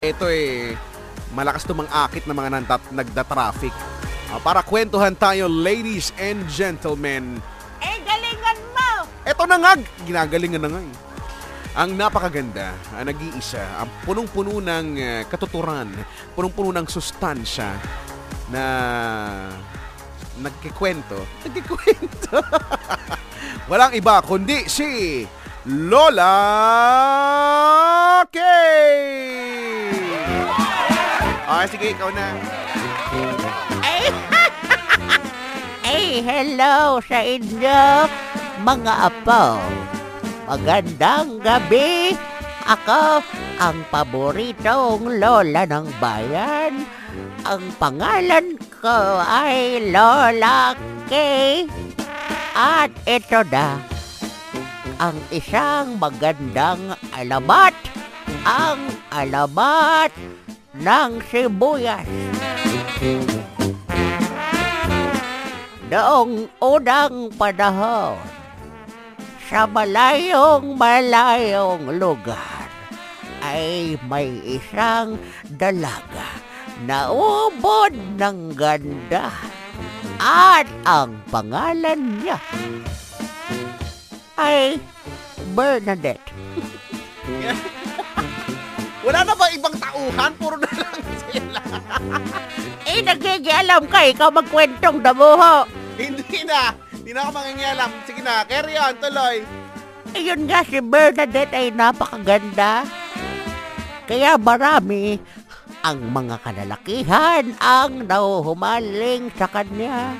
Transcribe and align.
Ito 0.00 0.32
eh, 0.32 0.80
malakas 1.36 1.68
tumang-akit 1.68 2.24
ng 2.24 2.32
mga 2.32 2.56
nantat, 2.56 2.80
nagda-traffic. 2.88 3.68
Ah, 4.32 4.40
para 4.40 4.64
kwentuhan 4.64 5.12
tayo, 5.12 5.44
ladies 5.44 6.08
and 6.16 6.40
gentlemen. 6.48 7.36
Eh, 7.84 8.00
galingan 8.00 8.56
mo! 8.72 9.04
Ito 9.28 9.44
na 9.44 9.60
nga, 9.60 9.76
ginagalingan 10.08 10.64
na 10.64 10.72
nga 10.72 10.80
eh. 10.80 10.94
Ang 11.76 12.00
napakaganda, 12.00 12.72
ang 12.96 13.12
nag-iisa, 13.12 13.60
ang 13.76 13.92
punong-puno 14.08 14.64
ng 14.64 14.86
eh, 14.96 15.22
katuturan, 15.28 15.92
punong-puno 16.32 16.72
ng 16.80 16.88
sustansya 16.88 17.76
na 18.48 18.64
nagkikwento. 20.40 21.28
Nagkikwento. 21.44 22.40
Walang 23.68 23.92
iba 23.92 24.24
kundi 24.24 24.64
si 24.64 24.88
Lola 25.68 26.32
Okay, 31.60 31.76
sige, 31.76 31.88
ikaw 31.92 32.08
na. 32.16 32.40
Eh, 33.84 34.08
eh, 35.92 36.24
hello 36.24 37.04
sa 37.04 37.20
inyo, 37.20 38.08
mga 38.64 38.94
apo. 39.12 39.60
Magandang 40.48 41.36
gabi. 41.44 42.16
Ako 42.64 43.20
ang 43.60 43.76
paboritong 43.92 45.20
lola 45.20 45.68
ng 45.68 45.84
bayan. 46.00 46.80
Ang 47.44 47.62
pangalan 47.76 48.56
ko 48.80 49.20
ay 49.20 49.84
Lola 49.92 50.72
Kay. 51.12 51.68
At 52.56 52.88
ito 53.04 53.44
na, 53.52 53.76
ang 54.96 55.20
isang 55.28 56.00
magandang 56.00 56.96
alamat. 57.12 57.76
Ang 58.48 58.80
alamat 59.12 60.39
ng 60.80 61.20
sibuyas. 61.28 62.08
Noong 65.90 66.46
unang 66.62 67.34
panahon, 67.34 68.16
sa 69.50 69.66
malayong 69.66 70.78
malayong 70.78 71.98
lugar, 71.98 72.70
ay 73.42 73.98
may 74.06 74.30
isang 74.46 75.18
dalaga 75.58 76.28
na 76.86 77.10
ubod 77.10 77.92
ng 78.16 78.54
ganda. 78.54 79.34
At 80.20 80.68
ang 80.84 81.24
pangalan 81.32 82.20
niya 82.20 82.36
ay 84.36 84.76
Bernadette. 85.56 86.28
Wala 89.04 89.24
na 89.24 89.32
ba 89.32 89.48
ibang 89.48 89.79
tauhan? 90.00 90.32
Puro 90.40 90.56
na 90.56 90.70
lang 90.72 91.02
sila. 91.28 91.60
Eh, 92.88 93.00
nagigialam 93.04 93.84
ka, 93.86 94.00
ikaw 94.08 94.32
magkwentong 94.32 95.04
damuho. 95.04 95.68
Hindi 96.00 96.40
na. 96.48 96.72
Hindi 96.96 97.10
na 97.12 97.20
ako 97.28 97.30
mangingialam. 97.36 97.90
Sige 98.08 98.20
na, 98.24 98.34
carry 98.48 98.74
on, 98.80 98.94
tuloy. 98.96 99.36
Ayun 100.16 100.40
nga, 100.48 100.64
si 100.64 100.78
Bernadette 100.80 101.54
ay 101.54 101.68
napakaganda. 101.70 102.82
Kaya 104.08 104.34
marami 104.40 105.20
ang 105.80 106.02
mga 106.12 106.36
kalalakihan 106.42 107.44
ang 107.62 108.04
nauhumaling 108.08 109.30
sa 109.38 109.46
kanya. 109.46 110.18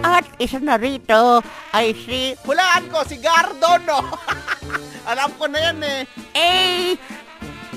At 0.00 0.24
isa 0.40 0.56
na 0.62 0.78
rito 0.78 1.42
ay 1.74 1.92
si... 1.92 2.32
Hulaan 2.46 2.86
ko, 2.88 3.02
si 3.04 3.18
Gardo, 3.20 3.76
no? 3.82 3.98
Alam 5.10 5.30
ko 5.36 5.50
na 5.50 5.58
yan 5.58 5.78
eh. 5.82 6.00
Eh, 6.32 6.94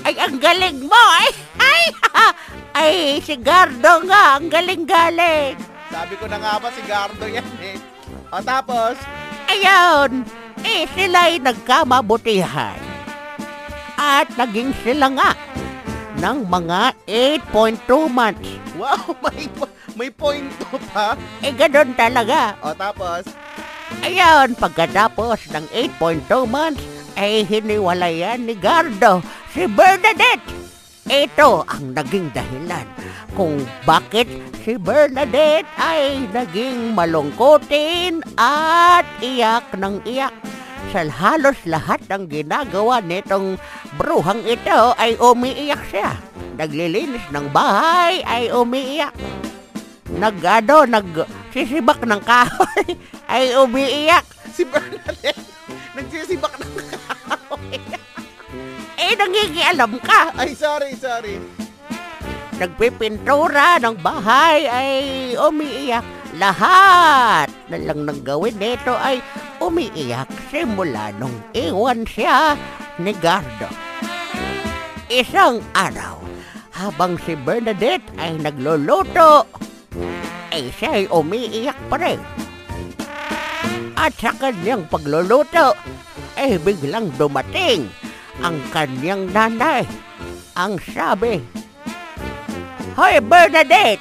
ay, 0.06 0.14
ang 0.22 0.38
galing 0.38 0.86
mo! 0.86 1.02
Ay, 1.18 1.28
ay, 1.58 1.84
ay, 2.78 2.96
si 3.18 3.34
Gardo 3.34 4.06
nga, 4.06 4.38
ang 4.38 4.46
galing-galing. 4.46 5.58
Sabi 5.90 6.14
ko 6.14 6.30
na 6.30 6.38
nga 6.38 6.62
ba 6.62 6.70
si 6.70 6.82
Gardo 6.86 7.26
yan 7.26 7.42
eh. 7.58 7.74
O 8.30 8.38
tapos, 8.38 8.94
Ayun, 9.50 10.22
eh, 10.62 10.86
sila'y 10.94 11.42
nagkamabutihan. 11.42 12.78
At 13.98 14.30
naging 14.38 14.70
sila 14.86 15.10
nga 15.10 15.34
ng 16.22 16.38
mga 16.46 16.94
8.2 17.50 18.06
months. 18.06 18.62
wow, 18.78 19.10
may, 19.26 19.50
may 19.98 20.10
point 20.14 20.46
to 20.62 20.78
pa. 20.94 21.18
Eh, 21.42 21.50
ganun 21.50 21.98
talaga. 21.98 22.54
O 22.62 22.70
tapos, 22.78 23.26
Ayun, 24.06 24.54
pagkatapos 24.54 25.50
ng 25.50 25.66
8.2 25.98 26.46
months, 26.46 26.82
ay 27.16 27.42
hiniwalayan 27.48 28.44
ni 28.44 28.54
Gardo 28.54 29.24
si 29.56 29.64
Bernadette. 29.64 30.44
Ito 31.08 31.64
ang 31.64 31.96
naging 31.96 32.28
dahilan 32.36 32.84
kung 33.32 33.64
bakit 33.88 34.28
si 34.60 34.76
Bernadette 34.76 35.64
ay 35.80 36.28
naging 36.28 36.92
malungkutin 36.92 38.20
at 38.36 39.08
iyak 39.24 39.64
ng 39.72 40.04
iyak. 40.04 40.36
Sa 40.92 41.08
halos 41.08 41.56
lahat 41.64 42.04
ng 42.12 42.28
ginagawa 42.28 43.00
nitong 43.00 43.56
bruhang 43.96 44.44
ito 44.44 44.92
ay 45.00 45.16
umiiyak 45.16 45.80
siya. 45.88 46.12
Naglilinis 46.60 47.24
ng 47.32 47.48
bahay 47.48 48.20
ay 48.28 48.52
umiiyak 48.52 49.16
nag 50.16 50.40
ano, 50.40 50.88
nag 50.88 51.08
sisibak 51.52 52.00
ng 52.04 52.22
kahoy 52.24 52.96
ay 53.32 53.52
umiiyak. 53.56 54.24
si 54.56 54.64
Bernadette, 54.64 55.36
nagsisibak. 55.92 56.55
Eh, 59.06 59.14
nangingialam 59.14 60.02
ka. 60.02 60.34
Ay, 60.34 60.50
sorry, 60.58 60.98
sorry. 60.98 61.38
Nagpipintura 62.58 63.78
ng 63.78 64.02
bahay 64.02 64.66
ay 64.66 64.92
umiiyak. 65.38 66.02
Lahat 66.42 67.46
na 67.70 67.78
lang 67.78 68.02
ng 68.02 68.26
gawin 68.26 68.58
nito 68.58 68.98
ay 68.98 69.22
umiiyak 69.62 70.26
simula 70.50 71.14
nung 71.22 71.32
iwan 71.54 72.02
siya 72.02 72.58
ni 72.98 73.14
Gardo. 73.22 73.70
Isang 75.06 75.62
araw, 75.78 76.18
habang 76.74 77.14
si 77.22 77.38
Bernadette 77.38 78.10
ay 78.18 78.42
nagluluto, 78.42 79.46
ay 80.50 80.66
siya 80.74 80.98
ay 80.98 81.04
umiiyak 81.14 81.78
pa 81.86 81.96
rin. 82.02 82.18
At 83.94 84.18
sa 84.18 84.34
kanyang 84.34 84.90
pagluluto, 84.90 85.78
ay 86.34 86.58
biglang 86.58 87.14
dumating 87.14 87.86
ang 88.40 88.56
kanyang 88.72 89.28
nanay. 89.32 89.84
Ang 90.56 90.80
sabi, 90.80 91.40
Hoy 92.96 93.20
Bernadette! 93.20 94.00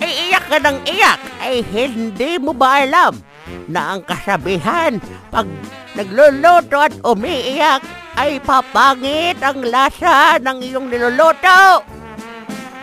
Ay 0.00 0.32
iyak 0.32 0.44
ka 0.48 0.56
ng 0.56 0.78
iyak! 0.88 1.20
Ay 1.38 1.60
hindi 1.60 2.40
mo 2.40 2.56
ba 2.56 2.80
alam 2.80 3.20
na 3.68 3.96
ang 3.96 4.00
kasabihan 4.08 4.96
pag 5.28 5.44
nagluluto 5.92 6.80
at 6.80 6.96
umiiyak 7.04 7.84
ay 8.16 8.40
papangit 8.40 9.36
ang 9.44 9.60
lasa 9.68 10.40
ng 10.40 10.64
iyong 10.64 10.88
niluluto? 10.88 11.84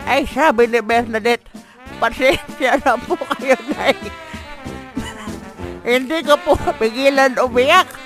Ay 0.06 0.22
sabi 0.30 0.70
ni 0.70 0.78
Bernadette, 0.78 1.50
pasensya 1.98 2.78
na 2.86 2.94
po 2.94 3.18
kayo 3.18 3.58
na 3.74 3.90
Hindi 5.86 6.18
ko 6.26 6.34
po 6.42 6.54
pigilan 6.78 7.38
umiyak. 7.42 8.05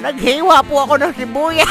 Naghiwa 0.00 0.64
po 0.64 0.88
ako 0.88 0.96
ng 0.96 1.12
sibuyas. 1.12 1.68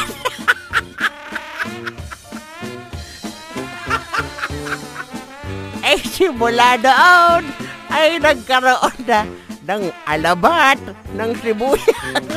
eh 5.90 5.98
simula 6.06 6.78
doon 6.78 7.42
ay 7.90 8.22
nagkaroon 8.22 8.98
na 9.02 9.26
ng 9.66 9.90
alabat 10.06 10.78
ng 11.18 11.30
sibuyas. 11.42 11.90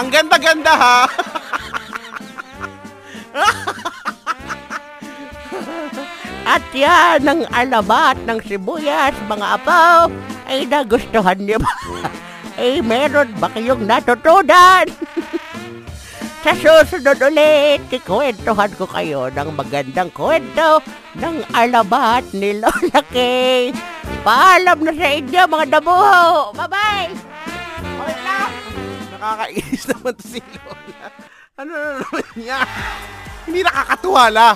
Ang 0.00 0.08
ganda-ganda 0.08 0.72
ha. 0.72 1.04
At 6.50 6.66
yan 6.74 7.22
ang 7.30 7.46
alabat 7.54 8.16
ng 8.26 8.42
sibuyas, 8.42 9.14
mga 9.30 9.46
apo, 9.60 10.10
ay 10.50 10.66
nagustuhan 10.66 11.38
niyo 11.38 11.62
ba? 11.62 11.72
ay 12.60 12.82
meron 12.82 13.30
ba 13.38 13.48
kayong 13.54 13.86
natutunan? 13.86 14.84
Sa 16.40 16.56
susunod 16.56 17.20
ulit, 17.20 17.84
ikwentuhan 17.92 18.72
ko 18.72 18.88
kayo 18.88 19.28
ng 19.28 19.52
magandang 19.52 20.08
kwento 20.08 20.80
ng 21.20 21.44
alabat 21.52 22.24
ni 22.32 22.56
Lola 22.56 23.04
Kay. 23.12 23.76
Paalam 24.24 24.80
na 24.80 24.92
sa 24.96 25.08
inyo, 25.20 25.42
mga 25.44 25.66
dabuho! 25.68 26.56
Bye-bye! 26.56 27.12
Wala. 28.00 28.38
Nakakainis 29.12 29.84
naman 29.92 30.12
to 30.16 30.24
si 30.24 30.40
Lola. 30.40 31.06
Ano 31.60 31.72
na 31.76 31.88
naman 32.00 32.26
niya? 32.32 32.58
Hindi 33.44 33.60
nakakatuwa 33.60 34.24
la. 34.32 34.48